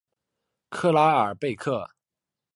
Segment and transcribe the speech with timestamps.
[0.71, 1.91] 克拉尔贝克。